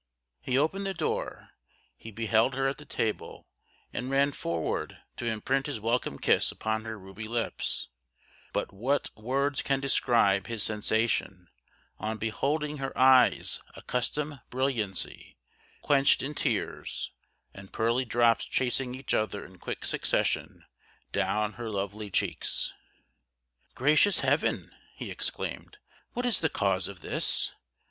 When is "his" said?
5.67-5.79, 10.47-10.63